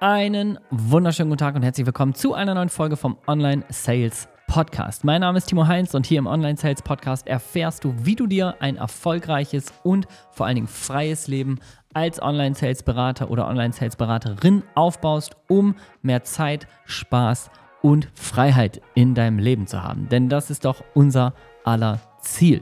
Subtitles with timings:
[0.00, 5.02] Einen wunderschönen guten Tag und herzlich willkommen zu einer neuen Folge vom Online Sales Podcast.
[5.02, 8.28] Mein Name ist Timo Heinz und hier im Online Sales Podcast erfährst du, wie du
[8.28, 11.58] dir ein erfolgreiches und vor allen Dingen freies Leben
[11.94, 17.50] als Online Sales Berater oder Online Sales Beraterin aufbaust, um mehr Zeit, Spaß
[17.82, 20.08] und Freiheit in deinem Leben zu haben.
[20.08, 21.34] Denn das ist doch unser
[21.64, 22.60] aller Ziel.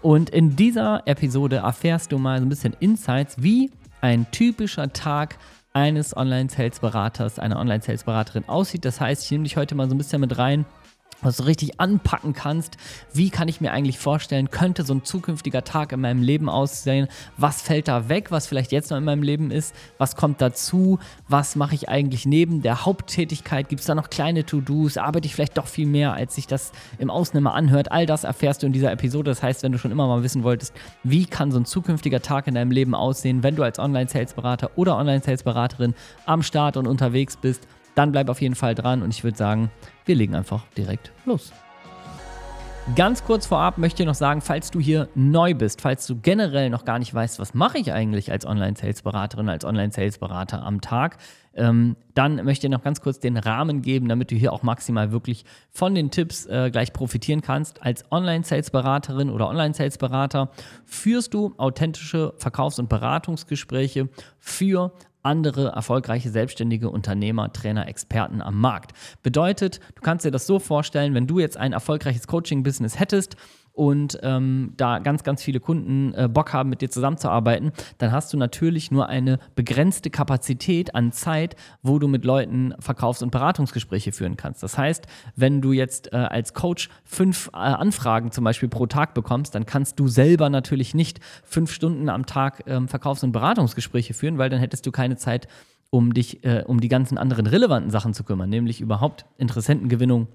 [0.00, 3.70] Und in dieser Episode erfährst du mal so ein bisschen Insights, wie
[4.00, 5.36] ein typischer Tag
[5.78, 8.84] eines Online-Sales-Beraters, einer Online-Sales-Beraterin aussieht.
[8.84, 10.66] Das heißt, ich nehme dich heute mal so ein bisschen mit rein,
[11.22, 12.76] was du richtig anpacken kannst.
[13.12, 17.08] Wie kann ich mir eigentlich vorstellen, könnte so ein zukünftiger Tag in meinem Leben aussehen?
[17.36, 19.74] Was fällt da weg, was vielleicht jetzt noch in meinem Leben ist?
[19.98, 20.98] Was kommt dazu?
[21.28, 23.68] Was mache ich eigentlich neben der Haupttätigkeit?
[23.68, 24.96] Gibt es da noch kleine To-Dos?
[24.96, 27.90] Arbeite ich vielleicht doch viel mehr, als sich das im Außen immer anhört?
[27.90, 29.30] All das erfährst du in dieser Episode.
[29.30, 32.46] Das heißt, wenn du schon immer mal wissen wolltest, wie kann so ein zukünftiger Tag
[32.46, 35.94] in deinem Leben aussehen, wenn du als Online-Sales-Berater oder Online-Sales-Beraterin
[36.26, 37.66] am Start und unterwegs bist,
[37.98, 39.70] dann bleib auf jeden Fall dran und ich würde sagen,
[40.04, 41.52] wir legen einfach direkt los.
[42.96, 46.70] Ganz kurz vorab möchte ich noch sagen, falls du hier neu bist, falls du generell
[46.70, 51.18] noch gar nicht weißt, was mache ich eigentlich als Online-Sales-Beraterin, als Online-Sales-Berater am Tag,
[51.54, 55.12] ähm, dann möchte ich noch ganz kurz den Rahmen geben, damit du hier auch maximal
[55.12, 57.82] wirklich von den Tipps äh, gleich profitieren kannst.
[57.82, 60.50] Als Online-Sales-Beraterin oder Online-Sales-Berater
[60.86, 64.08] führst du authentische Verkaufs- und Beratungsgespräche
[64.38, 64.92] für
[65.22, 68.92] andere erfolgreiche selbstständige Unternehmer, Trainer, Experten am Markt.
[69.22, 73.36] Bedeutet, du kannst dir das so vorstellen, wenn du jetzt ein erfolgreiches Coaching-Business hättest
[73.78, 78.32] und ähm, da ganz, ganz viele Kunden äh, Bock haben, mit dir zusammenzuarbeiten, dann hast
[78.32, 81.54] du natürlich nur eine begrenzte Kapazität an Zeit,
[81.84, 84.64] wo du mit Leuten Verkaufs- und Beratungsgespräche führen kannst.
[84.64, 85.06] Das heißt,
[85.36, 89.64] wenn du jetzt äh, als Coach fünf äh, Anfragen zum Beispiel pro Tag bekommst, dann
[89.64, 94.50] kannst du selber natürlich nicht fünf Stunden am Tag ähm, Verkaufs- und Beratungsgespräche führen, weil
[94.50, 95.46] dann hättest du keine Zeit,
[95.90, 100.26] um dich äh, um die ganzen anderen relevanten Sachen zu kümmern, nämlich überhaupt Interessentengewinnung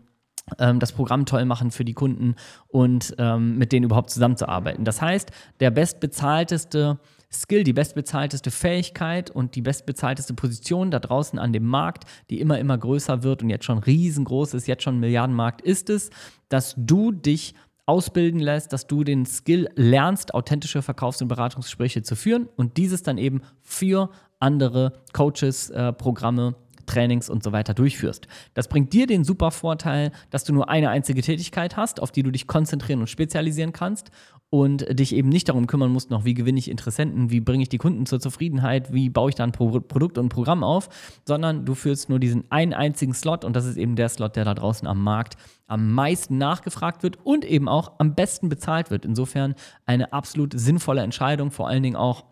[0.58, 2.36] das Programm toll machen für die Kunden
[2.67, 4.84] und ähm, mit denen überhaupt zusammenzuarbeiten.
[4.84, 7.00] Das heißt, der bestbezahlteste
[7.31, 12.59] Skill, die bestbezahlteste Fähigkeit und die bestbezahlteste Position da draußen an dem Markt, die immer,
[12.59, 16.09] immer größer wird und jetzt schon riesengroß ist, jetzt schon Milliardenmarkt, ist es,
[16.50, 22.16] dass du dich ausbilden lässt, dass du den Skill lernst, authentische Verkaufs- und Beratungsgespräche zu
[22.16, 24.09] führen und dieses dann eben für
[24.40, 28.27] andere Coaches, äh, Programme Trainings und so weiter durchführst.
[28.53, 32.23] Das bringt dir den super Vorteil, dass du nur eine einzige Tätigkeit hast, auf die
[32.23, 34.11] du dich konzentrieren und spezialisieren kannst
[34.49, 37.69] und dich eben nicht darum kümmern musst, noch wie gewinne ich Interessenten, wie bringe ich
[37.69, 40.89] die Kunden zur Zufriedenheit, wie baue ich da ein Pro Produkt und ein Programm auf,
[41.25, 44.45] sondern du führst nur diesen einen einzigen Slot und das ist eben der Slot, der
[44.45, 49.05] da draußen am Markt am meisten nachgefragt wird und eben auch am besten bezahlt wird.
[49.05, 49.55] Insofern
[49.88, 52.25] eine absolut sinnvolle Entscheidung, vor allen Dingen auch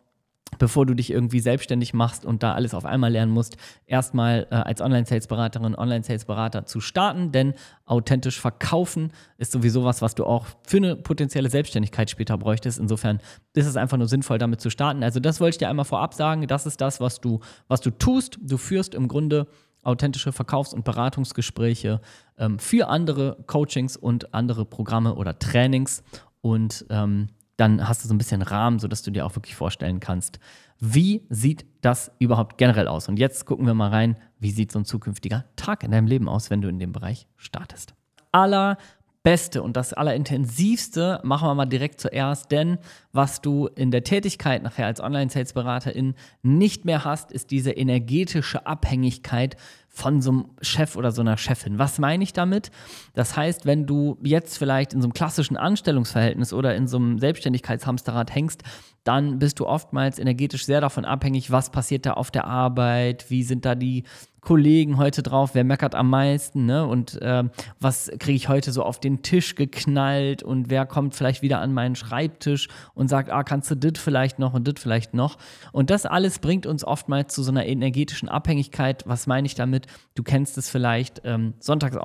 [0.59, 4.56] bevor du dich irgendwie selbstständig machst und da alles auf einmal lernen musst, erstmal äh,
[4.56, 7.53] als Online-Sales-Beraterin, Online-Sales-Berater zu starten, denn
[7.85, 12.79] authentisch verkaufen ist sowieso was, was du auch für eine potenzielle Selbstständigkeit später bräuchtest.
[12.79, 13.19] Insofern
[13.53, 15.03] ist es einfach nur sinnvoll, damit zu starten.
[15.03, 16.47] Also das wollte ich dir einmal vorab sagen.
[16.47, 18.38] Das ist das, was du, was du tust.
[18.41, 19.47] Du führst im Grunde
[19.84, 22.01] authentische Verkaufs- und Beratungsgespräche
[22.38, 26.03] ähm, für andere Coachings und andere Programme oder Trainings
[26.41, 27.29] und ähm,
[27.61, 30.39] dann hast du so ein bisschen Rahmen, sodass du dir auch wirklich vorstellen kannst,
[30.79, 33.07] wie sieht das überhaupt generell aus?
[33.07, 36.27] Und jetzt gucken wir mal rein, wie sieht so ein zukünftiger Tag in deinem Leben
[36.27, 37.94] aus, wenn du in dem Bereich startest.
[38.31, 38.77] Aller
[39.22, 42.79] Beste und das Allerintensivste machen wir mal direkt zuerst, denn
[43.11, 49.55] was du in der Tätigkeit nachher als Online-Sales-Beraterin nicht mehr hast, ist diese energetische Abhängigkeit
[49.94, 51.78] von so einem Chef oder so einer Chefin.
[51.78, 52.72] Was meine ich damit?
[53.13, 57.19] Das heißt, wenn du jetzt vielleicht in so einem klassischen Anstellungsverhältnis oder in so einem
[57.19, 58.63] Selbstständigkeitshamsterrad hängst,
[59.03, 63.44] dann bist du oftmals energetisch sehr davon abhängig, was passiert da auf der Arbeit, wie
[63.44, 64.03] sind da die
[64.41, 66.88] Kollegen heute drauf, wer meckert am meisten, ne?
[66.88, 67.44] Und äh,
[67.79, 71.75] was kriege ich heute so auf den Tisch geknallt und wer kommt vielleicht wieder an
[71.75, 75.38] meinen Schreibtisch und sagt, ah, kannst du das vielleicht noch und das vielleicht noch.
[75.72, 79.03] Und das alles bringt uns oftmals zu so einer energetischen Abhängigkeit.
[79.06, 79.85] Was meine ich damit?
[80.16, 81.96] Du kennst es vielleicht, ähm, sonntags,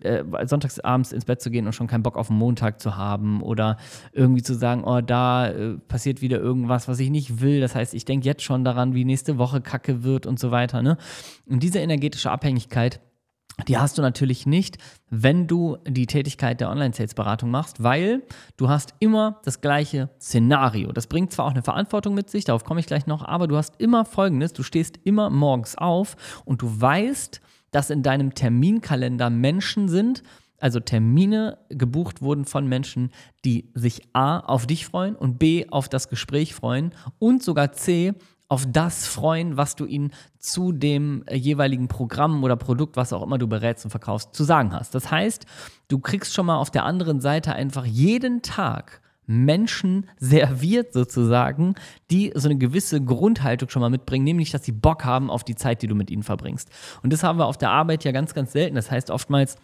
[0.00, 2.96] äh, sonntags abends ins Bett zu gehen und schon keinen Bock auf den Montag zu
[2.96, 3.76] haben oder
[4.12, 7.60] irgendwie zu sagen, oh, da äh, passiert wieder irgendwas, was ich nicht will.
[7.60, 10.82] Das heißt, ich denke jetzt schon daran, wie nächste Woche kacke wird und so weiter.
[10.82, 10.96] Ne?
[11.46, 13.00] Und diese energetische Abhängigkeit,
[13.68, 14.78] die hast du natürlich nicht,
[15.10, 18.22] wenn du die Tätigkeit der Online-Sales-Beratung machst, weil
[18.56, 20.90] du hast immer das gleiche Szenario.
[20.90, 23.56] Das bringt zwar auch eine Verantwortung mit sich, darauf komme ich gleich noch, aber du
[23.56, 27.40] hast immer Folgendes, du stehst immer morgens auf und du weißt,
[27.70, 30.24] dass in deinem Terminkalender Menschen sind,
[30.58, 33.10] also Termine gebucht wurden von Menschen,
[33.44, 38.14] die sich A auf dich freuen und B auf das Gespräch freuen und sogar C
[38.54, 43.22] auf das freuen, was du ihnen zu dem äh, jeweiligen Programm oder Produkt, was auch
[43.22, 44.94] immer du berätst und verkaufst, zu sagen hast.
[44.94, 45.44] Das heißt,
[45.88, 51.74] du kriegst schon mal auf der anderen Seite einfach jeden Tag Menschen serviert sozusagen,
[52.12, 55.56] die so eine gewisse Grundhaltung schon mal mitbringen, nämlich dass sie Bock haben auf die
[55.56, 56.70] Zeit, die du mit ihnen verbringst.
[57.02, 58.76] Und das haben wir auf der Arbeit ja ganz, ganz selten.
[58.76, 59.56] Das heißt, oftmals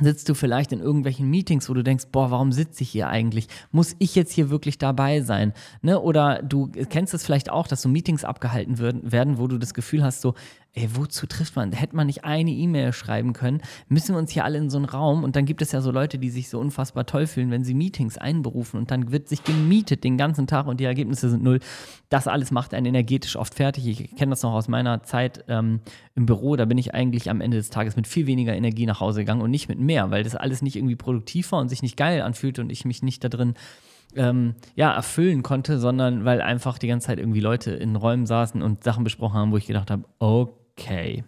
[0.00, 3.48] sitzt du vielleicht in irgendwelchen Meetings, wo du denkst, boah, warum sitze ich hier eigentlich?
[3.70, 5.52] Muss ich jetzt hier wirklich dabei sein?
[5.82, 6.00] Ne?
[6.00, 10.02] Oder du kennst es vielleicht auch, dass so Meetings abgehalten werden, wo du das Gefühl
[10.02, 10.34] hast, so,
[10.74, 11.72] ey, wozu trifft man?
[11.72, 13.60] Hätte man nicht eine E-Mail schreiben können?
[13.88, 15.22] Müssen wir uns hier alle in so einen Raum?
[15.22, 17.74] Und dann gibt es ja so Leute, die sich so unfassbar toll fühlen, wenn sie
[17.74, 21.60] Meetings einberufen und dann wird sich gemietet den ganzen Tag und die Ergebnisse sind null.
[22.08, 23.86] Das alles macht einen energetisch oft fertig.
[23.86, 25.80] Ich kenne das noch aus meiner Zeit ähm,
[26.14, 26.56] im Büro.
[26.56, 29.42] Da bin ich eigentlich am Ende des Tages mit viel weniger Energie nach Hause gegangen
[29.42, 32.22] und nicht mit mehr, weil das alles nicht irgendwie produktiv war und sich nicht geil
[32.22, 33.54] anfühlte und ich mich nicht da drin
[34.14, 38.62] ähm, ja, erfüllen konnte, sondern weil einfach die ganze Zeit irgendwie Leute in Räumen saßen
[38.62, 41.24] und Sachen besprochen haben, wo ich gedacht habe, okay okay.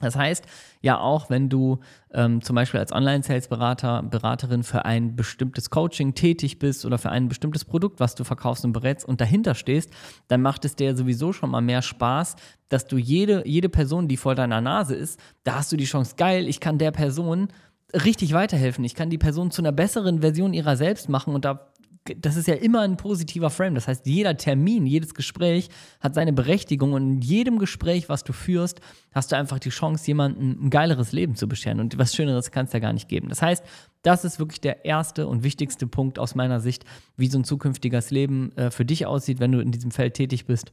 [0.00, 0.44] Das heißt,
[0.80, 1.80] ja, auch wenn du
[2.14, 7.28] ähm, zum Beispiel als Online-Sales-Berater, Beraterin für ein bestimmtes Coaching tätig bist oder für ein
[7.28, 9.90] bestimmtes Produkt, was du verkaufst und berätst und dahinter stehst,
[10.28, 12.36] dann macht es dir sowieso schon mal mehr Spaß,
[12.68, 16.14] dass du jede, jede Person, die vor deiner Nase ist, da hast du die Chance,
[16.16, 17.48] geil, ich kann der Person
[17.92, 18.84] richtig weiterhelfen.
[18.84, 21.72] Ich kann die Person zu einer besseren Version ihrer selbst machen und da
[22.16, 23.74] das ist ja immer ein positiver Frame.
[23.74, 25.68] Das heißt, jeder Termin, jedes Gespräch
[26.00, 28.80] hat seine Berechtigung und in jedem Gespräch, was du führst,
[29.12, 31.80] hast du einfach die Chance, jemandem ein geileres Leben zu bescheren.
[31.80, 33.28] Und was Schöneres kann es ja gar nicht geben.
[33.28, 33.64] Das heißt,
[34.02, 36.84] das ist wirklich der erste und wichtigste Punkt aus meiner Sicht,
[37.16, 40.46] wie so ein zukünftiges Leben äh, für dich aussieht, wenn du in diesem Feld tätig
[40.46, 40.72] bist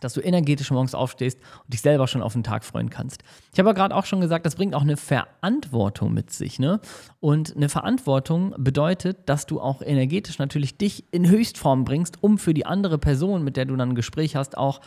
[0.00, 3.22] dass du energetisch morgens aufstehst und dich selber schon auf den Tag freuen kannst.
[3.52, 6.58] Ich habe ja gerade auch schon gesagt, das bringt auch eine Verantwortung mit sich.
[6.58, 6.80] Ne?
[7.20, 12.54] Und eine Verantwortung bedeutet, dass du auch energetisch natürlich dich in Höchstform bringst, um für
[12.54, 14.80] die andere Person, mit der du dann ein Gespräch hast, auch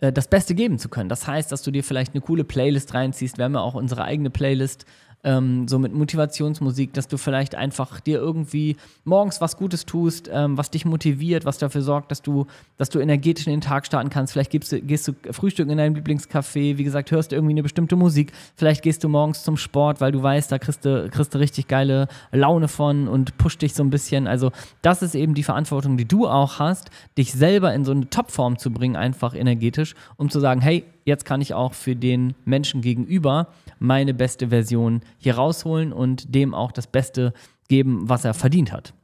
[0.00, 1.08] äh, das Beste geben zu können.
[1.08, 3.38] Das heißt, dass du dir vielleicht eine coole Playlist reinziehst.
[3.38, 4.86] Wir haben ja auch unsere eigene Playlist
[5.24, 10.56] ähm, so mit Motivationsmusik, dass du vielleicht einfach dir irgendwie morgens was Gutes tust, ähm,
[10.56, 14.10] was dich motiviert, was dafür sorgt, dass du, dass du energetisch in den Tag starten
[14.10, 14.34] kannst.
[14.34, 17.62] Vielleicht gehst du, gehst du frühstücken in deinem Lieblingscafé, wie gesagt, hörst du irgendwie eine
[17.62, 18.32] bestimmte Musik.
[18.56, 21.68] Vielleicht gehst du morgens zum Sport, weil du weißt, da kriegst du, kriegst du richtig
[21.68, 24.26] geile Laune von und pusht dich so ein bisschen.
[24.26, 28.10] Also, das ist eben die Verantwortung, die du auch hast, dich selber in so eine
[28.10, 32.34] Topform zu bringen, einfach energetisch, um zu sagen, hey, jetzt kann ich auch für den
[32.44, 33.48] Menschen gegenüber
[33.78, 37.32] meine beste Version hier rausholen und dem auch das Beste
[37.68, 38.94] geben, was er verdient hat.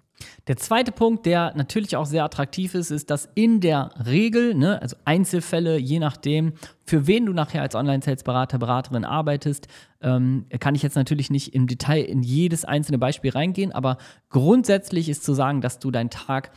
[0.46, 4.80] Der zweite Punkt, der natürlich auch sehr attraktiv ist, ist, dass in der Regel, ne,
[4.80, 6.52] also Einzelfälle, je nachdem,
[6.84, 9.68] für wen du nachher als Online-Sales-Berater, Beraterin arbeitest,
[10.02, 15.08] ähm, kann ich jetzt natürlich nicht im Detail in jedes einzelne Beispiel reingehen, aber grundsätzlich
[15.08, 16.50] ist zu sagen, dass du deinen Tag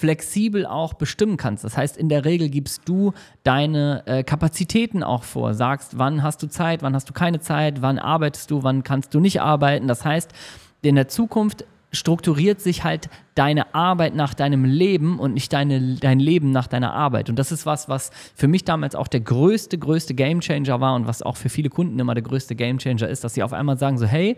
[0.00, 1.62] flexibel auch bestimmen kannst.
[1.62, 3.12] Das heißt, in der Regel gibst du
[3.42, 7.82] deine äh, Kapazitäten auch vor, sagst, wann hast du Zeit, wann hast du keine Zeit,
[7.82, 9.88] wann arbeitest du, wann kannst du nicht arbeiten.
[9.88, 10.32] Das heißt,
[10.80, 16.20] in der Zukunft strukturiert sich halt deine Arbeit nach deinem Leben und nicht deine, dein
[16.20, 17.28] Leben nach deiner Arbeit.
[17.30, 21.06] Und das ist was, was für mich damals auch der größte, größte Gamechanger war und
[21.06, 23.98] was auch für viele Kunden immer der größte Gamechanger ist, dass sie auf einmal sagen
[23.98, 24.36] so, hey,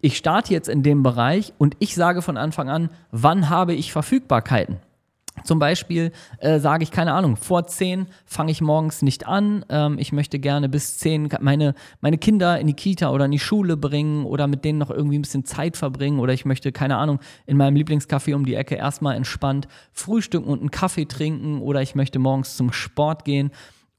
[0.00, 3.92] ich starte jetzt in dem Bereich und ich sage von Anfang an, wann habe ich
[3.92, 4.78] Verfügbarkeiten?
[5.44, 9.64] Zum Beispiel äh, sage ich, keine Ahnung, vor zehn fange ich morgens nicht an.
[9.68, 13.38] Ähm, ich möchte gerne bis zehn meine, meine Kinder in die Kita oder in die
[13.38, 16.20] Schule bringen oder mit denen noch irgendwie ein bisschen Zeit verbringen.
[16.20, 20.60] Oder ich möchte, keine Ahnung, in meinem Lieblingscafé um die Ecke erstmal entspannt frühstücken und
[20.60, 21.60] einen Kaffee trinken.
[21.60, 23.50] Oder ich möchte morgens zum Sport gehen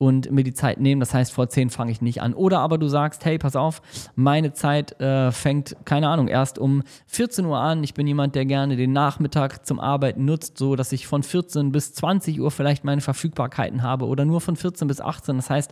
[0.03, 0.99] und mir die Zeit nehmen.
[0.99, 2.33] Das heißt, vor 10 fange ich nicht an.
[2.33, 3.81] Oder aber du sagst, hey, pass auf,
[4.15, 7.85] meine Zeit äh, fängt, keine Ahnung, erst um 14 Uhr an.
[7.85, 11.71] Ich bin jemand, der gerne den Nachmittag zum Arbeiten nutzt, so dass ich von 14
[11.71, 15.37] bis 20 Uhr vielleicht meine Verfügbarkeiten habe oder nur von 14 bis 18.
[15.37, 15.71] Das heißt,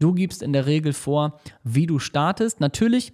[0.00, 2.58] du gibst in der Regel vor, wie du startest.
[2.58, 3.12] Natürlich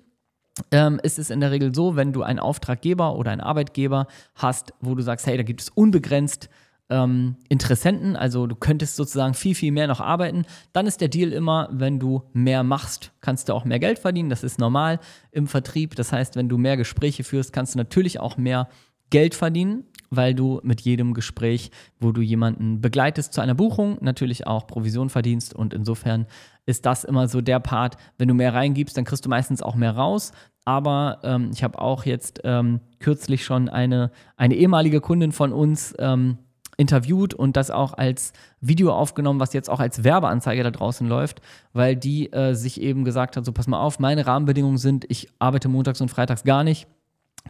[0.71, 4.73] ähm, ist es in der Regel so, wenn du einen Auftraggeber oder einen Arbeitgeber hast,
[4.81, 6.49] wo du sagst, hey, da gibt es unbegrenzt
[6.91, 11.33] ähm, Interessenten, also du könntest sozusagen viel, viel mehr noch arbeiten, dann ist der Deal
[11.33, 14.29] immer, wenn du mehr machst, kannst du auch mehr Geld verdienen.
[14.29, 15.01] Das ist normal
[15.33, 15.97] im Vertrieb.
[15.97, 18.69] Das heißt, wenn du mehr Gespräche führst, kannst du natürlich auch mehr
[19.11, 24.47] Geld verdienen, weil du mit jedem Gespräch, wo du jemanden begleitest zu einer Buchung, natürlich
[24.47, 25.55] auch Provision verdienst.
[25.55, 26.27] Und insofern
[26.67, 29.75] ist das immer so der Part, wenn du mehr reingibst, dann kriegst du meistens auch
[29.75, 30.33] mehr raus.
[30.65, 35.95] Aber ähm, ich habe auch jetzt ähm, kürzlich schon eine, eine ehemalige Kundin von uns,
[35.99, 36.39] ähm,
[36.77, 41.41] interviewt und das auch als Video aufgenommen, was jetzt auch als Werbeanzeige da draußen läuft,
[41.73, 45.29] weil die äh, sich eben gesagt hat, so pass mal auf, meine Rahmenbedingungen sind, ich
[45.39, 46.87] arbeite montags und freitags gar nicht.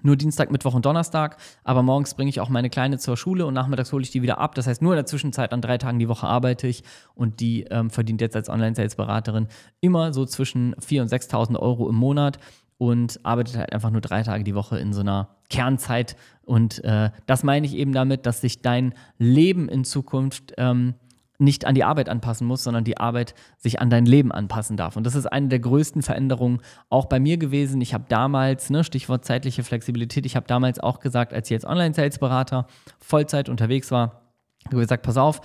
[0.02, 1.37] nur Dienstag, Mittwoch und Donnerstag.
[1.62, 4.38] Aber morgens bringe ich auch meine Kleine zur Schule und nachmittags hole ich die wieder
[4.38, 4.54] ab.
[4.54, 6.83] Das heißt, nur in der Zwischenzeit an drei Tagen die Woche arbeite ich
[7.14, 9.49] und die ähm, verdient jetzt als Online-Sales-Beraterin
[9.81, 12.38] immer so zwischen 4.000 und 6.000 Euro im Monat
[12.76, 16.16] und arbeitet halt einfach nur drei Tage die Woche in so einer Kernzeit.
[16.44, 20.94] Und äh, das meine ich eben damit, dass sich dein Leben in Zukunft ähm,
[21.38, 24.96] nicht an die Arbeit anpassen muss, sondern die Arbeit sich an dein Leben anpassen darf.
[24.96, 26.60] Und das ist eine der größten Veränderungen
[26.90, 27.80] auch bei mir gewesen.
[27.80, 31.66] Ich habe damals, ne, Stichwort zeitliche Flexibilität, ich habe damals auch gesagt, als ich jetzt
[31.66, 32.66] Online-Sales-Berater
[32.98, 34.22] Vollzeit unterwegs war,
[34.66, 35.40] habe gesagt, pass auf,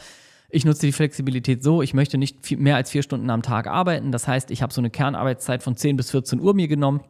[0.49, 3.67] ich nutze die Flexibilität so, ich möchte nicht viel, mehr als vier Stunden am Tag
[3.67, 4.11] arbeiten.
[4.11, 7.01] Das heißt, ich habe so eine Kernarbeitszeit von 10 bis 14 Uhr mir genommen,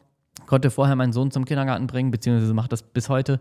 [0.46, 3.40] konnte vorher meinen Sohn zum Kindergarten bringen, beziehungsweise mache das bis heute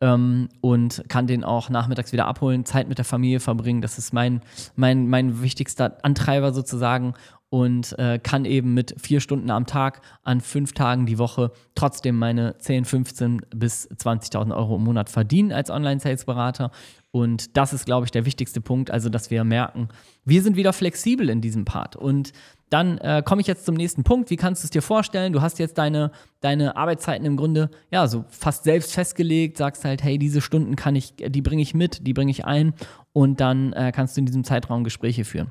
[0.00, 3.80] ähm, und kann den auch nachmittags wieder abholen, Zeit mit der Familie verbringen.
[3.80, 4.40] Das ist mein,
[4.74, 7.14] mein, mein wichtigster Antreiber sozusagen
[7.48, 12.18] und äh, kann eben mit vier Stunden am Tag an fünf Tagen die Woche trotzdem
[12.18, 16.70] meine 10, 15 bis 20.000 Euro im Monat verdienen als Online-Sales-Berater.
[17.16, 19.88] Und das ist, glaube ich, der wichtigste Punkt, also dass wir merken,
[20.26, 21.96] wir sind wieder flexibel in diesem Part.
[21.96, 22.34] Und
[22.68, 24.28] dann äh, komme ich jetzt zum nächsten Punkt.
[24.28, 25.32] Wie kannst du es dir vorstellen?
[25.32, 26.10] Du hast jetzt deine,
[26.42, 30.94] deine Arbeitszeiten im Grunde ja so fast selbst festgelegt, sagst halt, hey, diese Stunden kann
[30.94, 32.74] ich, die bringe ich mit, die bringe ich ein
[33.14, 35.50] und dann äh, kannst du in diesem Zeitraum Gespräche führen.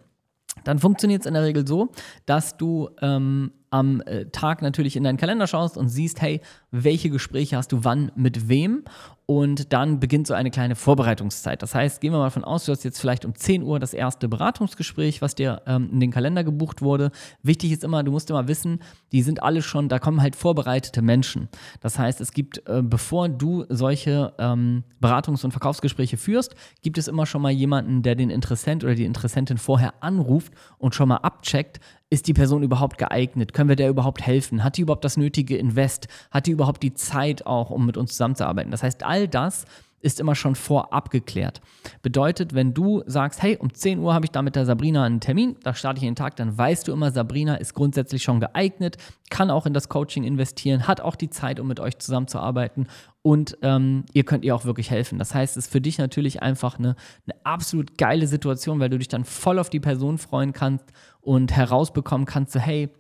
[0.66, 1.90] Dann funktioniert es in der Regel so,
[2.28, 6.42] dass du ähm, am äh, Tag natürlich in deinen Kalender schaust und siehst, hey,
[6.72, 8.84] welche Gespräche hast du wann mit wem
[9.28, 11.62] und dann beginnt so eine kleine Vorbereitungszeit.
[11.62, 13.94] Das heißt, gehen wir mal von aus, du hast jetzt vielleicht um 10 Uhr das
[13.94, 17.12] erste Beratungsgespräch, was dir ähm, in den Kalender gebucht wurde.
[17.42, 18.80] Wichtig ist immer, du musst immer wissen,
[19.12, 21.50] die sind alle schon, da kommen halt vorbereitete Menschen.
[21.82, 27.08] Das heißt, es gibt, äh, bevor du solche ähm, Beratungs- und Verkaufsgespräche führst, gibt es
[27.08, 31.18] immer schon mal jemanden, der den Interessent oder die Interessentin vorher anruft und schon mal
[31.18, 31.80] abcheckt,
[32.16, 33.52] ist die Person überhaupt geeignet?
[33.52, 34.64] Können wir der überhaupt helfen?
[34.64, 36.08] Hat die überhaupt das nötige Invest?
[36.32, 38.72] Hat die überhaupt die Zeit auch, um mit uns zusammenzuarbeiten?
[38.72, 39.66] Das heißt, all das
[40.06, 41.62] ist immer schon vorab geklärt.
[42.04, 45.20] Bedeutet, wenn du sagst, hey, um 10 Uhr habe ich da mit der Sabrina einen
[45.20, 48.98] Termin, da starte ich den Tag, dann weißt du immer, Sabrina ist grundsätzlich schon geeignet,
[49.32, 52.88] kann auch in das Coaching investieren, hat auch die Zeit, um mit euch zusammenzuarbeiten
[53.24, 55.18] und ähm, ihr könnt ihr auch wirklich helfen.
[55.18, 56.96] Das heißt, es ist für dich natürlich einfach eine,
[57.26, 60.86] eine absolut geile Situation, weil du dich dann voll auf die Person freuen kannst
[61.22, 62.92] und herausbekommen kannst, so hey,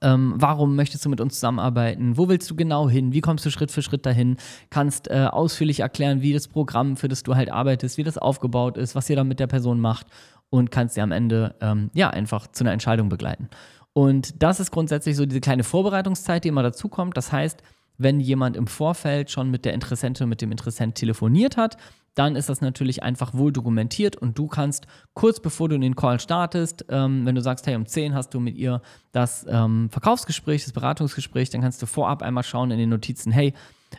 [0.00, 2.16] ähm, warum möchtest du mit uns zusammenarbeiten?
[2.16, 3.12] Wo willst du genau hin?
[3.12, 4.36] Wie kommst du Schritt für Schritt dahin?
[4.70, 8.76] Kannst äh, ausführlich erklären, wie das Programm, für das du halt arbeitest, wie das aufgebaut
[8.76, 10.06] ist, was ihr da mit der Person macht
[10.50, 13.48] und kannst sie am Ende ähm, ja einfach zu einer Entscheidung begleiten.
[13.92, 17.16] Und das ist grundsätzlich so diese kleine Vorbereitungszeit, die immer dazu kommt.
[17.16, 17.62] Das heißt,
[18.00, 21.76] wenn jemand im Vorfeld schon mit der Interessentin, mit dem Interessent telefoniert hat,
[22.14, 26.18] dann ist das natürlich einfach wohl dokumentiert und du kannst kurz bevor du den Call
[26.18, 30.64] startest, ähm, wenn du sagst, hey, um 10 hast du mit ihr das ähm, Verkaufsgespräch,
[30.64, 33.54] das Beratungsgespräch, dann kannst du vorab einmal schauen in den Notizen, hey,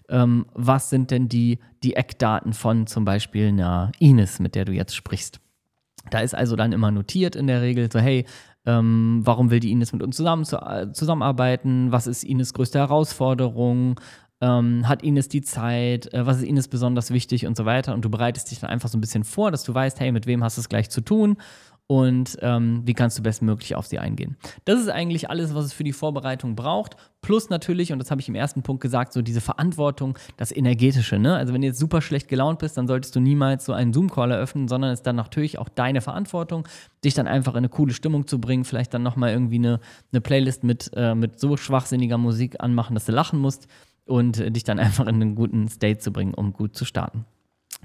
[0.10, 4.72] ähm, was sind denn die, die Eckdaten von zum Beispiel einer Ines, mit der du
[4.72, 5.40] jetzt sprichst.
[6.10, 8.26] Da ist also dann immer notiert in der Regel so, hey,
[8.66, 11.92] ähm, warum will die Ines mit uns zusammen, zu, äh, zusammenarbeiten?
[11.92, 14.00] Was ist Ines größte Herausforderung?
[14.42, 17.94] ähm, hat Ines die Zeit, äh, was ist Ines besonders wichtig und so weiter.
[17.94, 20.26] Und du bereitest dich dann einfach so ein bisschen vor, dass du weißt, hey, mit
[20.26, 21.38] wem hast du es gleich zu tun
[21.92, 24.38] und ähm, wie kannst du bestmöglich auf sie eingehen.
[24.64, 26.96] Das ist eigentlich alles, was es für die Vorbereitung braucht.
[27.20, 31.20] Plus natürlich, und das habe ich im ersten Punkt gesagt, so diese Verantwortung, das Energetische.
[31.20, 31.36] Ne?
[31.36, 34.32] Also wenn du jetzt super schlecht gelaunt bist, dann solltest du niemals so einen Zoom-Call
[34.32, 36.66] eröffnen, sondern es ist dann natürlich auch deine Verantwortung,
[37.04, 39.82] dich dann einfach in eine coole Stimmung zu bringen, vielleicht dann nochmal irgendwie eine,
[40.14, 43.68] eine Playlist mit, äh, mit so schwachsinniger Musik anmachen, dass du lachen musst
[44.06, 47.26] und dich dann einfach in einen guten State zu bringen, um gut zu starten.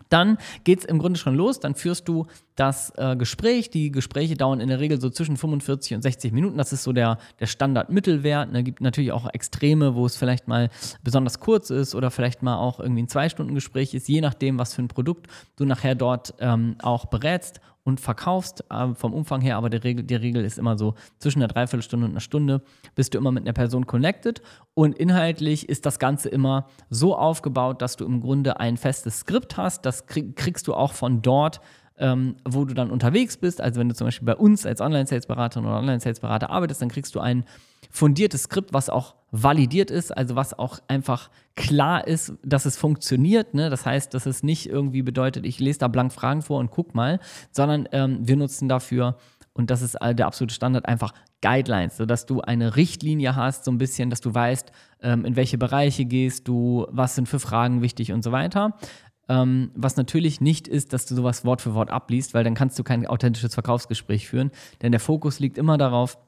[0.08, 3.70] Dann geht es im Grunde schon los, dann führst du das äh, Gespräch.
[3.70, 6.58] Die Gespräche dauern in der Regel so zwischen 45 und 60 Minuten.
[6.58, 8.50] Das ist so der, der Standard-Mittelwert.
[8.52, 10.70] Es gibt natürlich auch Extreme, wo es vielleicht mal
[11.02, 14.82] besonders kurz ist oder vielleicht mal auch irgendwie ein Zwei-Stunden-Gespräch ist, je nachdem, was für
[14.82, 15.26] ein Produkt
[15.56, 20.04] du nachher dort ähm, auch berätst und verkaufst, äh, vom Umfang her, aber die Regel,
[20.04, 22.62] die Regel ist immer so zwischen einer Dreiviertelstunde und einer Stunde
[22.96, 24.42] bist du immer mit einer Person connected
[24.74, 29.56] und inhaltlich ist das Ganze immer so aufgebaut, dass du im Grunde ein festes Skript
[29.56, 31.60] hast, das kriegst du auch von dort
[31.98, 33.58] ähm, wo du dann unterwegs bist.
[33.58, 37.20] Also wenn du zum Beispiel bei uns als Online-Sales-Beraterin oder Online-Sales-Berater arbeitest, dann kriegst du
[37.20, 37.46] ein
[37.90, 43.54] fundiertes Skript, was auch validiert ist, also was auch einfach klar ist, dass es funktioniert.
[43.54, 43.70] Ne?
[43.70, 46.94] Das heißt, dass es nicht irgendwie bedeutet, ich lese da blank Fragen vor und guck
[46.94, 49.16] mal, sondern ähm, wir nutzen dafür
[49.56, 53.78] und das ist der absolute Standard, einfach Guidelines, sodass du eine Richtlinie hast, so ein
[53.78, 58.12] bisschen, dass du weißt, ähm, in welche Bereiche gehst du, was sind für Fragen wichtig
[58.12, 58.76] und so weiter.
[59.28, 62.78] Ähm, was natürlich nicht ist, dass du sowas Wort für Wort abliest, weil dann kannst
[62.78, 64.50] du kein authentisches Verkaufsgespräch führen.
[64.82, 66.18] Denn der Fokus liegt immer darauf,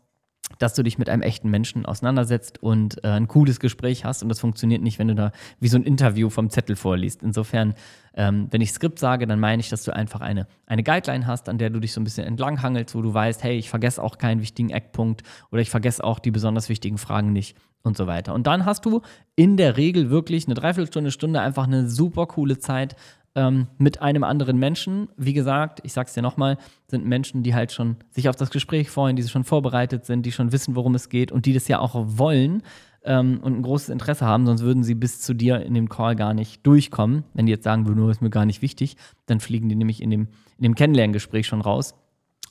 [0.58, 4.22] dass du dich mit einem echten Menschen auseinandersetzt und äh, ein cooles Gespräch hast.
[4.22, 7.22] Und das funktioniert nicht, wenn du da wie so ein Interview vom Zettel vorliest.
[7.22, 7.74] Insofern,
[8.14, 11.48] ähm, wenn ich Skript sage, dann meine ich, dass du einfach eine, eine Guideline hast,
[11.48, 14.18] an der du dich so ein bisschen entlanghangelst, wo du weißt, hey, ich vergesse auch
[14.18, 18.34] keinen wichtigen Eckpunkt oder ich vergesse auch die besonders wichtigen Fragen nicht und so weiter.
[18.34, 19.02] Und dann hast du
[19.36, 22.96] in der Regel wirklich eine Dreiviertelstunde, Stunde einfach eine super coole Zeit,
[23.38, 25.08] ähm, mit einem anderen Menschen.
[25.16, 28.90] Wie gesagt, ich sag's dir nochmal, sind Menschen, die halt schon sich auf das Gespräch
[28.90, 31.78] freuen, die schon vorbereitet sind, die schon wissen, worum es geht und die das ja
[31.78, 32.64] auch wollen
[33.04, 36.16] ähm, und ein großes Interesse haben, sonst würden sie bis zu dir in dem Call
[36.16, 37.22] gar nicht durchkommen.
[37.32, 40.10] Wenn die jetzt sagen, nur ist mir gar nicht wichtig, dann fliegen die nämlich in
[40.10, 41.94] dem, in dem Kennenlerngespräch schon raus.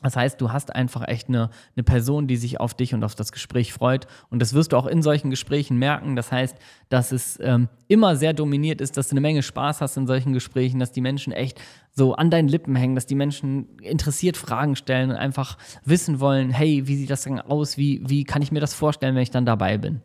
[0.03, 3.15] Das heißt, du hast einfach echt eine, eine Person, die sich auf dich und auf
[3.15, 4.07] das Gespräch freut.
[4.29, 6.15] Und das wirst du auch in solchen Gesprächen merken.
[6.15, 6.55] Das heißt,
[6.89, 10.33] dass es ähm, immer sehr dominiert ist, dass du eine Menge Spaß hast in solchen
[10.33, 11.59] Gesprächen, dass die Menschen echt
[11.91, 16.51] so an deinen Lippen hängen, dass die Menschen interessiert Fragen stellen und einfach wissen wollen,
[16.51, 17.77] hey, wie sieht das denn aus?
[17.77, 20.01] Wie, wie kann ich mir das vorstellen, wenn ich dann dabei bin?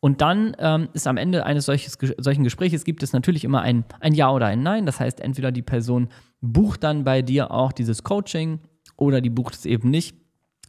[0.00, 3.84] Und dann ähm, ist am Ende eines solches, solchen Gesprächs gibt es natürlich immer ein,
[4.00, 4.84] ein Ja oder ein Nein.
[4.84, 6.08] Das heißt, entweder die Person
[6.42, 8.60] bucht dann bei dir auch dieses Coaching
[8.96, 10.16] oder die bucht es eben nicht.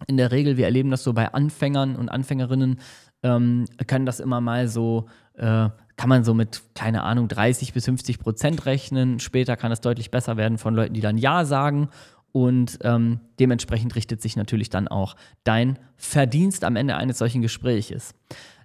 [0.08, 2.80] In der Regel, wir erleben das so bei Anfängern und Anfängerinnen,
[3.24, 7.86] ähm, können das immer mal so, äh, kann man so mit, keine Ahnung, 30 bis
[7.86, 9.20] 50 Prozent rechnen.
[9.20, 11.90] Später kann es deutlich besser werden von Leuten, die dann Ja sagen.
[12.34, 15.16] Und ähm, dementsprechend richtet sich natürlich dann auch
[15.46, 18.14] dein Verdienst am Ende eines solchen Gespräches.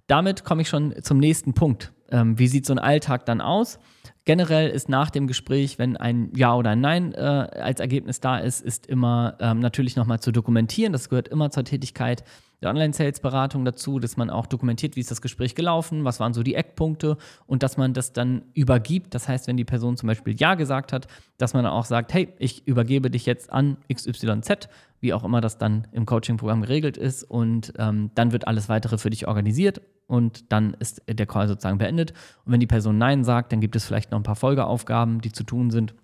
[0.09, 1.93] Damit komme ich schon zum nächsten Punkt.
[2.11, 3.79] Ähm, wie sieht so ein Alltag dann aus?
[4.25, 8.39] Generell ist nach dem Gespräch, wenn ein Ja oder ein Nein äh, als Ergebnis da
[8.39, 10.93] ist, ist immer ähm, natürlich nochmal zu dokumentieren.
[10.93, 12.25] Das gehört immer zur Tätigkeit
[12.63, 16.43] der Online-Sales-Beratung dazu, dass man auch dokumentiert, wie ist das Gespräch gelaufen, was waren so
[16.43, 19.15] die Eckpunkte und dass man das dann übergibt.
[19.15, 21.07] Das heißt, wenn die Person zum Beispiel Ja gesagt hat,
[21.39, 24.69] dass man dann auch sagt, hey, ich übergebe dich jetzt an XYZ,
[25.01, 28.99] wie auch immer das dann im Coaching-Programm geregelt ist und ähm, dann wird alles weitere
[28.99, 32.13] für dich organisiert und dann ist der Call sozusagen beendet.
[32.45, 35.33] Und wenn die Person Nein sagt, dann gibt es vielleicht noch ein paar Folgeaufgaben, die
[35.33, 35.95] zu tun sind.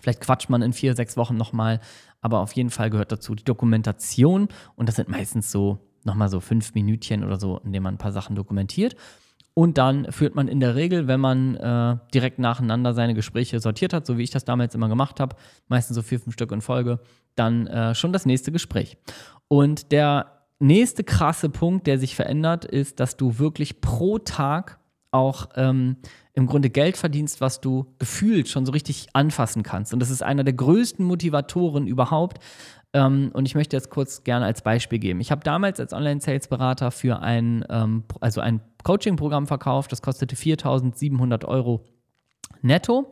[0.00, 1.80] Vielleicht quatscht man in vier, sechs Wochen nochmal,
[2.20, 6.40] aber auf jeden Fall gehört dazu die Dokumentation und das sind meistens so nochmal so
[6.40, 8.96] fünf Minütchen oder so, in denen man ein paar Sachen dokumentiert.
[9.54, 13.92] Und dann führt man in der Regel, wenn man äh, direkt nacheinander seine Gespräche sortiert
[13.92, 15.36] hat, so wie ich das damals immer gemacht habe,
[15.68, 17.00] meistens so vier, fünf Stück in Folge,
[17.34, 18.96] dann äh, schon das nächste Gespräch.
[19.48, 24.78] Und der nächste krasse Punkt, der sich verändert, ist, dass du wirklich pro Tag
[25.10, 25.96] auch ähm,
[26.32, 29.92] im Grunde Geld verdienst, was du gefühlt schon so richtig anfassen kannst.
[29.92, 32.38] Und das ist einer der größten Motivatoren überhaupt.
[32.94, 35.20] Ähm, und ich möchte jetzt kurz gerne als Beispiel geben.
[35.20, 39.92] Ich habe damals als Online-Sales-Berater für ein, ähm, also ein Coaching-Programm verkauft.
[39.92, 41.84] Das kostete 4.700 Euro
[42.60, 43.10] netto.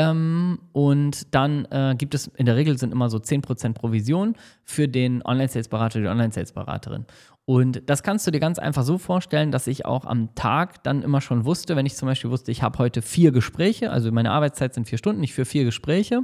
[0.00, 4.34] Ähm, und dann äh, gibt es, in der Regel sind immer so 10% Provision
[4.64, 7.04] für den Online-Sales-Berater, die Online-Sales-Beraterin.
[7.44, 11.02] Und das kannst du dir ganz einfach so vorstellen, dass ich auch am Tag dann
[11.02, 14.30] immer schon wusste, wenn ich zum Beispiel wusste, ich habe heute vier Gespräche, also meine
[14.30, 16.22] Arbeitszeit sind vier Stunden, ich führe vier Gespräche,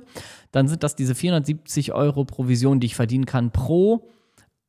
[0.52, 4.08] dann sind das diese 470 Euro Provision, die ich verdienen kann pro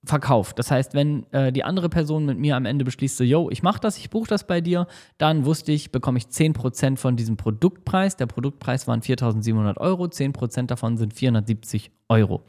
[0.04, 0.60] verkauft.
[0.60, 3.64] Das heißt, wenn äh, die andere Person mit mir am Ende beschließt, so, yo, ich
[3.64, 7.38] mache das, ich buche das bei dir, dann wusste ich, bekomme ich 10% von diesem
[7.38, 8.16] Produktpreis.
[8.16, 12.44] Der Produktpreis waren 4.700 Euro, 10% davon sind 470 Euro.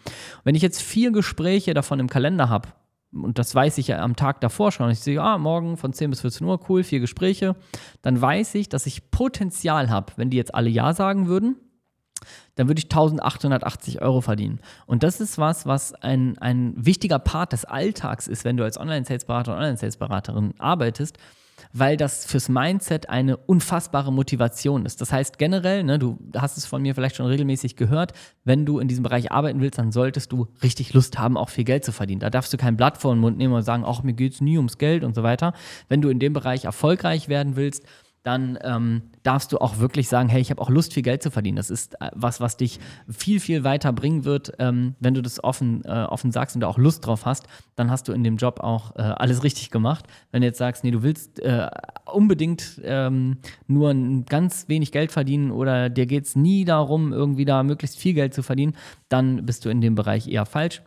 [0.45, 2.69] Wenn ich jetzt vier Gespräche davon im Kalender habe,
[3.11, 6.11] und das weiß ich ja am Tag davor schon, ich sehe, ah, morgen von 10
[6.11, 7.57] bis 14 Uhr, cool, vier Gespräche,
[8.03, 11.57] dann weiß ich, dass ich Potenzial habe, wenn die jetzt alle Ja sagen würden,
[12.55, 14.61] dann würde ich 1880 Euro verdienen.
[14.87, 18.79] Und das ist was, was ein, ein wichtiger Part des Alltags ist, wenn du als
[18.79, 21.19] Online-Sales-Berater und Online-Sales-Beraterin arbeitest,
[21.73, 25.01] weil das fürs Mindset eine unfassbare Motivation ist.
[25.01, 28.13] Das heißt generell, ne, du hast es von mir vielleicht schon regelmäßig gehört,
[28.45, 31.65] wenn du in diesem Bereich arbeiten willst, dann solltest du richtig Lust haben, auch viel
[31.65, 32.21] Geld zu verdienen.
[32.21, 34.41] Da darfst du kein Blatt vor den Mund nehmen und sagen, ach, mir geht es
[34.41, 35.53] nie ums Geld und so weiter.
[35.89, 37.85] Wenn du in dem Bereich erfolgreich werden willst,
[38.29, 41.31] dann ähm, darfst du auch wirklich sagen, hey, ich habe auch Lust, viel Geld zu
[41.31, 41.57] verdienen.
[41.57, 45.43] Das ist äh, was, was dich viel, viel weiter bringen wird, ähm, wenn du das
[45.43, 48.37] offen, äh, offen sagst und da auch Lust drauf hast, dann hast du in dem
[48.37, 50.05] Job auch äh, alles richtig gemacht.
[50.31, 51.71] Wenn du jetzt sagst, nee, du willst äh,
[52.05, 57.47] unbedingt ähm, nur ein ganz wenig Geld verdienen oder dir geht es nie darum, irgendwie
[57.47, 58.77] da möglichst viel Geld zu verdienen,
[59.09, 60.83] dann bist du in dem Bereich eher falsch.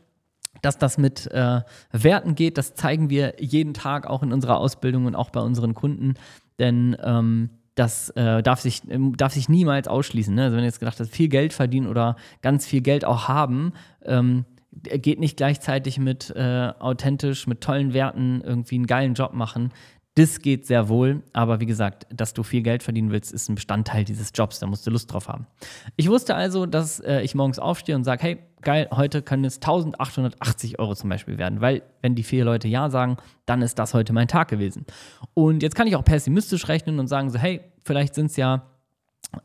[0.61, 5.05] Dass das mit äh, Werten geht, das zeigen wir jeden Tag auch in unserer Ausbildung
[5.05, 6.13] und auch bei unseren Kunden,
[6.59, 10.33] denn ähm, das äh, darf, sich, ähm, darf sich niemals ausschließen.
[10.33, 10.43] Ne?
[10.43, 13.73] Also wenn du jetzt gedacht hast, viel Geld verdienen oder ganz viel Geld auch haben,
[14.05, 19.71] ähm, geht nicht gleichzeitig mit äh, authentisch, mit tollen Werten irgendwie einen geilen Job machen.
[20.15, 23.55] Das geht sehr wohl, aber wie gesagt, dass du viel Geld verdienen willst, ist ein
[23.55, 24.59] Bestandteil dieses Jobs.
[24.59, 25.47] Da musst du Lust drauf haben.
[25.95, 29.55] Ich wusste also, dass äh, ich morgens aufstehe und sage: Hey, geil, heute können es
[29.57, 33.93] 1880 Euro zum Beispiel werden, weil, wenn die vier Leute Ja sagen, dann ist das
[33.93, 34.85] heute mein Tag gewesen.
[35.33, 38.63] Und jetzt kann ich auch pessimistisch rechnen und sagen: So, hey, vielleicht sind es ja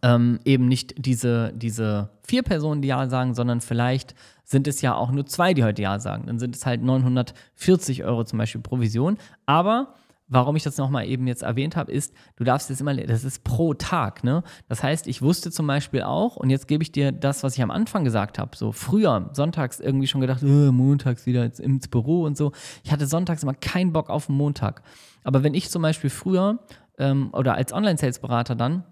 [0.02, 4.94] ähm, eben nicht diese, diese vier Personen, die Ja sagen, sondern vielleicht sind es ja
[4.94, 6.26] auch nur zwei, die heute Ja sagen.
[6.26, 9.18] Dann sind es halt 940 Euro zum Beispiel Provision.
[9.46, 9.94] Aber
[10.28, 13.44] warum ich das nochmal eben jetzt erwähnt habe, ist, du darfst jetzt immer, das ist
[13.44, 14.42] pro Tag, ne?
[14.68, 17.62] Das heißt, ich wusste zum Beispiel auch, und jetzt gebe ich dir das, was ich
[17.62, 22.22] am Anfang gesagt habe, so früher, sonntags irgendwie schon gedacht, äh, montags wieder ins Büro
[22.22, 22.52] und so.
[22.82, 24.82] Ich hatte sonntags immer keinen Bock auf den Montag.
[25.22, 26.58] Aber wenn ich zum Beispiel früher
[26.98, 28.84] ähm, oder als Online-Sales-Berater dann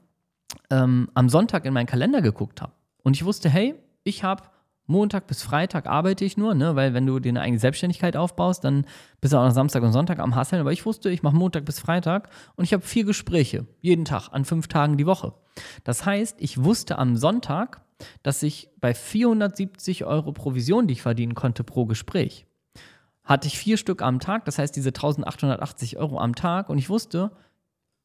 [0.70, 4.44] ähm, am Sonntag in meinen Kalender geguckt habe und ich wusste, hey, ich habe
[4.86, 6.76] Montag bis Freitag arbeite ich nur, ne?
[6.76, 8.84] weil wenn du dir eine eigene Selbstständigkeit aufbaust, dann
[9.20, 10.60] bist du auch noch Samstag und Sonntag am Hasseln.
[10.60, 14.28] Aber ich wusste, ich mache Montag bis Freitag und ich habe vier Gespräche, jeden Tag,
[14.32, 15.32] an fünf Tagen die Woche.
[15.84, 17.80] Das heißt, ich wusste am Sonntag,
[18.22, 22.46] dass ich bei 470 Euro Provision, die ich verdienen konnte pro Gespräch,
[23.22, 26.90] hatte ich vier Stück am Tag, das heißt diese 1880 Euro am Tag und ich
[26.90, 27.30] wusste,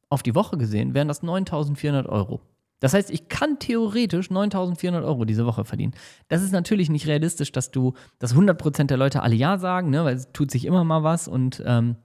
[0.10, 2.42] auf die Woche gesehen wären das 9400 Euro.
[2.80, 5.94] Das heißt, ich kann theoretisch 9400 Euro diese Woche verdienen.
[6.28, 10.06] Das ist natürlich nicht realistisch, dass du, dass 100% der Leute alle Ja sagen, ne,
[10.06, 11.96] weil es tut sich immer mal was und ähm,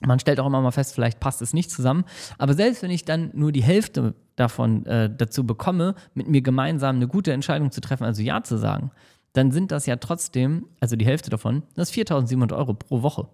[0.00, 2.04] man stellt auch immer mal fest, vielleicht passt es nicht zusammen.
[2.38, 6.96] Aber selbst wenn ich dann nur die Hälfte davon äh, dazu bekomme, mit mir gemeinsam
[6.96, 8.92] eine gute Entscheidung zu treffen, also Ja zu sagen,
[9.32, 13.28] dann sind das ja trotzdem, also die Hälfte davon, das ist 4700 Euro pro Woche.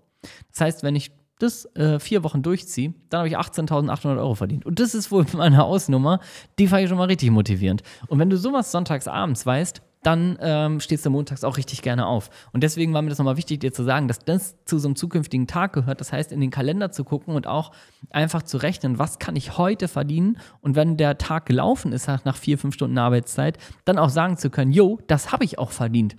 [0.51, 4.64] Das heißt, wenn ich das äh, vier Wochen durchziehe, dann habe ich 18.800 Euro verdient.
[4.64, 6.20] Und das ist wohl meine Hausnummer.
[6.59, 7.83] Die fand ich schon mal richtig motivierend.
[8.09, 12.07] Und wenn du sowas sonntags abends weißt, dann ähm, stehst du montags auch richtig gerne
[12.07, 12.31] auf.
[12.53, 14.94] Und deswegen war mir das nochmal wichtig, dir zu sagen, dass das zu so einem
[14.94, 16.01] zukünftigen Tag gehört.
[16.01, 17.72] Das heißt, in den Kalender zu gucken und auch
[18.11, 20.38] einfach zu rechnen, was kann ich heute verdienen?
[20.61, 24.49] Und wenn der Tag gelaufen ist, nach vier, fünf Stunden Arbeitszeit, dann auch sagen zu
[24.49, 26.14] können, jo, das habe ich auch verdient.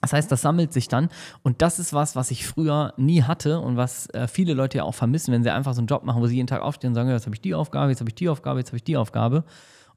[0.00, 1.10] Das heißt, das sammelt sich dann
[1.42, 4.84] und das ist was, was ich früher nie hatte und was äh, viele Leute ja
[4.84, 6.94] auch vermissen, wenn sie einfach so einen Job machen, wo sie jeden Tag aufstehen und
[6.94, 8.96] sagen, jetzt habe ich die Aufgabe, jetzt habe ich die Aufgabe, jetzt habe ich die
[8.96, 9.44] Aufgabe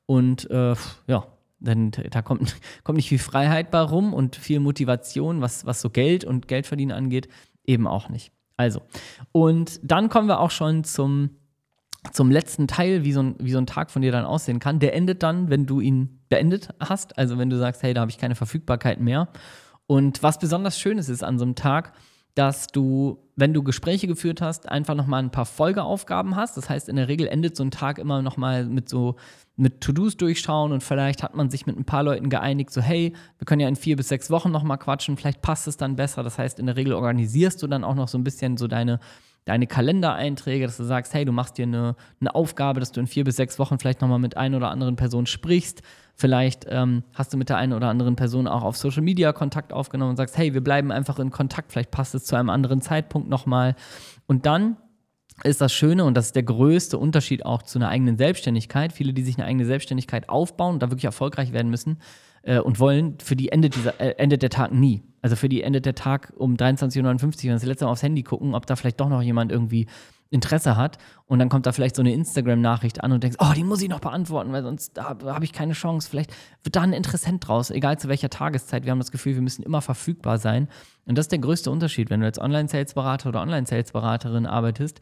[0.05, 0.75] und äh,
[1.07, 1.25] ja,
[1.59, 5.89] dann da kommt, kommt nicht viel Freiheit bei rum und viel Motivation, was, was so
[5.89, 7.29] Geld und Geldverdienen angeht,
[7.65, 8.31] eben auch nicht.
[8.57, 8.81] Also,
[9.31, 11.31] und dann kommen wir auch schon zum,
[12.11, 14.79] zum letzten Teil, wie so, ein, wie so ein Tag von dir dann aussehen kann.
[14.79, 18.11] Der endet dann, wenn du ihn beendet hast, also wenn du sagst, hey, da habe
[18.11, 19.29] ich keine Verfügbarkeit mehr
[19.87, 21.93] und was besonders Schönes ist an so einem Tag,
[22.35, 26.57] dass du, wenn du Gespräche geführt hast, einfach nochmal ein paar Folgeaufgaben hast.
[26.57, 29.15] Das heißt, in der Regel endet so ein Tag immer nochmal mit so
[29.55, 33.13] mit To-Dos durchschauen und vielleicht hat man sich mit ein paar Leuten geeinigt, so hey,
[33.37, 36.23] wir können ja in vier bis sechs Wochen nochmal quatschen, vielleicht passt es dann besser.
[36.23, 38.99] Das heißt, in der Regel organisierst du dann auch noch so ein bisschen so deine
[39.45, 43.07] deine Kalendereinträge, dass du sagst, hey, du machst dir eine, eine Aufgabe, dass du in
[43.07, 45.81] vier bis sechs Wochen vielleicht nochmal mit einer oder anderen Person sprichst.
[46.15, 49.73] Vielleicht ähm, hast du mit der einen oder anderen Person auch auf Social Media Kontakt
[49.73, 52.81] aufgenommen und sagst, hey, wir bleiben einfach in Kontakt, vielleicht passt es zu einem anderen
[52.81, 53.75] Zeitpunkt nochmal.
[54.27, 54.77] Und dann
[55.43, 58.93] ist das Schöne und das ist der größte Unterschied auch zu einer eigenen Selbstständigkeit.
[58.93, 61.97] Viele, die sich eine eigene Selbstständigkeit aufbauen und da wirklich erfolgreich werden müssen
[62.43, 65.03] äh, und wollen, für die endet, dieser, äh, endet der Tag nie.
[65.21, 68.23] Also für die endet der Tag um 23.59 Uhr, wenn sie letzte Mal aufs Handy
[68.23, 69.87] gucken, ob da vielleicht doch noch jemand irgendwie
[70.33, 70.97] Interesse hat.
[71.27, 73.89] Und dann kommt da vielleicht so eine Instagram-Nachricht an und denkst, oh, die muss ich
[73.89, 76.09] noch beantworten, weil sonst habe hab ich keine Chance.
[76.09, 78.83] Vielleicht wird da ein Interessent draus, egal zu welcher Tageszeit.
[78.83, 80.67] Wir haben das Gefühl, wir müssen immer verfügbar sein.
[81.05, 82.09] Und das ist der größte Unterschied.
[82.09, 84.99] Wenn du als Online-Sales-Berater oder Online-Sales-Beraterin arbeitest,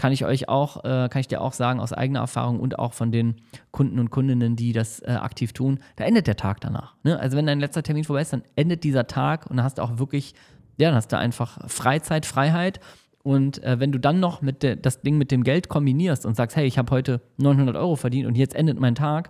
[0.00, 2.94] kann ich euch auch, äh, kann ich dir auch sagen, aus eigener Erfahrung und auch
[2.94, 3.34] von den
[3.70, 6.94] Kunden und Kundinnen, die das äh, aktiv tun, da endet der Tag danach.
[7.02, 7.20] Ne?
[7.20, 9.82] Also wenn dein letzter Termin vorbei ist, dann endet dieser Tag und dann hast du
[9.82, 10.34] auch wirklich,
[10.78, 12.80] ja, dann hast du einfach Freizeit, Freiheit.
[13.22, 16.34] Und äh, wenn du dann noch mit de, das Ding mit dem Geld kombinierst und
[16.34, 19.28] sagst, hey, ich habe heute 900 Euro verdient und jetzt endet mein Tag,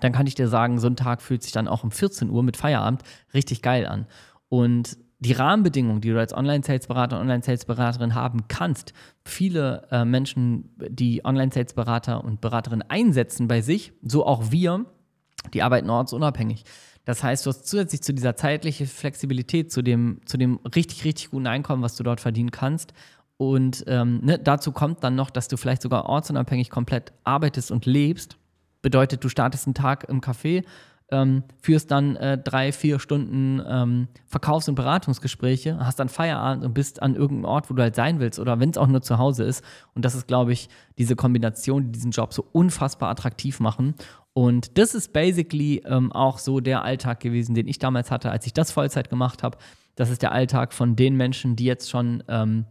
[0.00, 2.42] dann kann ich dir sagen, so ein Tag fühlt sich dann auch um 14 Uhr
[2.42, 3.02] mit Feierabend
[3.34, 4.06] richtig geil an.
[4.48, 8.92] Und die Rahmenbedingungen, die du als Online-Sales-Berater, Online-Sales-Beraterin haben kannst,
[9.24, 14.84] viele äh, Menschen, die Online-Sales-Berater und Beraterinnen einsetzen bei sich, so auch wir,
[15.54, 16.64] die arbeiten ortsunabhängig.
[17.06, 21.30] Das heißt, du hast zusätzlich zu dieser zeitlichen Flexibilität, zu dem, zu dem richtig, richtig
[21.30, 22.92] guten Einkommen, was du dort verdienen kannst.
[23.38, 27.86] Und ähm, ne, dazu kommt dann noch, dass du vielleicht sogar ortsunabhängig komplett arbeitest und
[27.86, 28.38] lebst.
[28.82, 30.64] Bedeutet, du startest einen Tag im Café
[31.10, 36.74] ähm, führst dann äh, drei, vier Stunden ähm, Verkaufs- und Beratungsgespräche, hast dann Feierabend und
[36.74, 39.18] bist an irgendeinem Ort, wo du halt sein willst oder wenn es auch nur zu
[39.18, 39.64] Hause ist.
[39.94, 43.94] Und das ist, glaube ich, diese Kombination, die diesen Job so unfassbar attraktiv machen.
[44.32, 48.46] Und das ist basically ähm, auch so der Alltag gewesen, den ich damals hatte, als
[48.46, 49.58] ich das Vollzeit gemacht habe.
[49.94, 52.66] Das ist der Alltag von den Menschen, die jetzt schon ähm,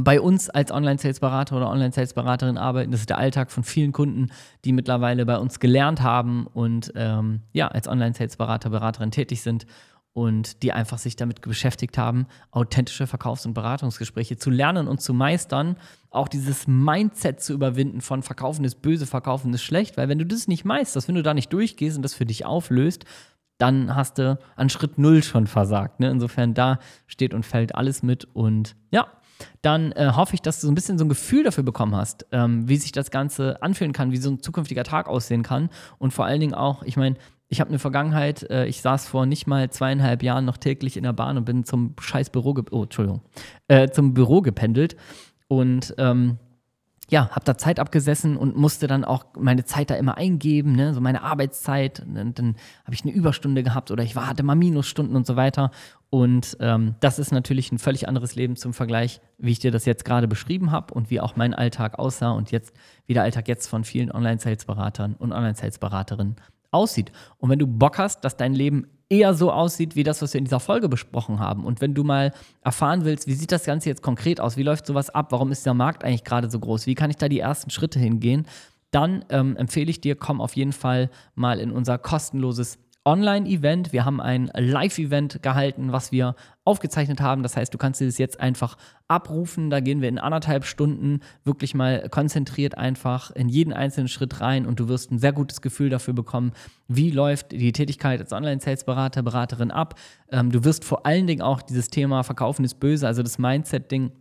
[0.00, 2.90] bei uns als Online-Sales-Berater oder Online-Sales-Beraterin arbeiten.
[2.90, 4.30] Das ist der Alltag von vielen Kunden,
[4.64, 9.66] die mittlerweile bei uns gelernt haben und ähm, ja, als Online-Sales-Berater, Beraterin tätig sind
[10.14, 15.12] und die einfach sich damit beschäftigt haben, authentische Verkaufs- und Beratungsgespräche zu lernen und zu
[15.12, 15.76] meistern,
[16.10, 20.24] auch dieses Mindset zu überwinden von Verkaufen ist böse, Verkaufen ist schlecht, weil wenn du
[20.26, 23.04] das nicht meisterst, wenn du da nicht durchgehst und das für dich auflöst,
[23.58, 26.00] dann hast du an Schritt Null schon versagt.
[26.00, 26.10] Ne?
[26.10, 29.08] Insofern da steht und fällt alles mit und ja,
[29.62, 32.26] dann äh, hoffe ich, dass du so ein bisschen so ein Gefühl dafür bekommen hast,
[32.32, 35.70] ähm, wie sich das Ganze anfühlen kann, wie so ein zukünftiger Tag aussehen kann.
[35.98, 37.16] Und vor allen Dingen auch, ich meine,
[37.48, 41.04] ich habe eine Vergangenheit, äh, ich saß vor nicht mal zweieinhalb Jahren noch täglich in
[41.04, 43.22] der Bahn und bin zum scheiß Büro, oh, Entschuldigung,
[43.68, 44.96] äh, zum Büro gependelt.
[45.48, 46.38] Und ähm,
[47.10, 50.94] ja, habe da Zeit abgesessen und musste dann auch meine Zeit da immer eingeben, ne?
[50.94, 52.00] so meine Arbeitszeit.
[52.00, 55.26] Und dann, dann habe ich eine Überstunde gehabt oder ich war, hatte mal Minusstunden und
[55.26, 55.70] so weiter.
[56.10, 59.84] Und ähm, das ist natürlich ein völlig anderes Leben zum Vergleich, wie ich dir das
[59.84, 62.72] jetzt gerade beschrieben habe und wie auch mein Alltag aussah und jetzt,
[63.06, 66.36] wie der Alltag jetzt von vielen Online-Sales-Beratern und Online-Sales-Beraterinnen
[66.70, 67.12] aussieht.
[67.38, 70.38] Und wenn du Bock hast, dass dein Leben eher so aussieht, wie das, was wir
[70.38, 71.64] in dieser Folge besprochen haben.
[71.64, 74.56] Und wenn du mal erfahren willst, wie sieht das Ganze jetzt konkret aus?
[74.56, 75.26] Wie läuft sowas ab?
[75.30, 76.86] Warum ist der Markt eigentlich gerade so groß?
[76.86, 78.46] Wie kann ich da die ersten Schritte hingehen?
[78.90, 83.92] Dann ähm, empfehle ich dir, komm auf jeden Fall mal in unser kostenloses Online-Event.
[83.92, 87.42] Wir haben ein Live-Event gehalten, was wir aufgezeichnet haben.
[87.42, 88.76] Das heißt, du kannst dir das jetzt einfach
[89.08, 89.68] abrufen.
[89.68, 94.66] Da gehen wir in anderthalb Stunden wirklich mal konzentriert einfach in jeden einzelnen Schritt rein
[94.66, 96.52] und du wirst ein sehr gutes Gefühl dafür bekommen,
[96.88, 99.98] wie läuft die Tätigkeit als Online-Sales-Berater, Beraterin ab.
[100.30, 104.12] Ähm, du wirst vor allen Dingen auch dieses Thema Verkaufen ist böse, also das Mindset-Ding,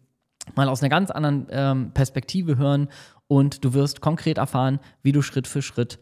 [0.55, 2.89] mal aus einer ganz anderen ähm, Perspektive hören
[3.27, 5.99] und du wirst konkret erfahren, wie du Schritt für Schritt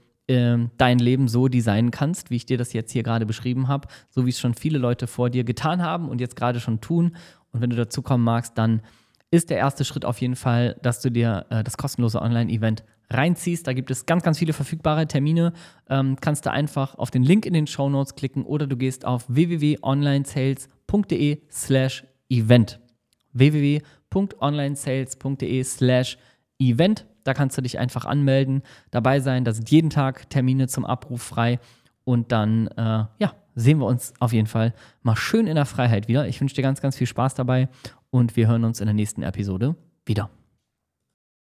[0.78, 4.26] dein Leben so designen kannst, wie ich dir das jetzt hier gerade beschrieben habe, so
[4.26, 7.16] wie es schon viele Leute vor dir getan haben und jetzt gerade schon tun.
[7.52, 8.82] Und wenn du dazu kommen magst, dann
[9.32, 13.66] ist der erste Schritt auf jeden Fall, dass du dir äh, das kostenlose Online-Event reinziehst.
[13.68, 15.52] Da gibt es ganz, ganz viele verfügbare Termine.
[15.90, 19.06] Ähm, kannst du einfach auf den Link in den Show Notes klicken oder du gehst
[19.06, 22.80] auf www.onlinesales.de slash event.
[23.34, 26.18] www.onlinesales.de slash
[26.60, 27.06] event.
[27.24, 29.46] Da kannst du dich einfach anmelden, dabei sein.
[29.46, 31.60] Da sind jeden Tag Termine zum Abruf frei.
[32.04, 36.08] Und dann, äh, ja, sehen wir uns auf jeden Fall mal schön in der Freiheit
[36.08, 36.28] wieder.
[36.28, 37.70] Ich wünsche dir ganz, ganz viel Spaß dabei
[38.10, 40.30] und wir hören uns in der nächsten Episode wieder.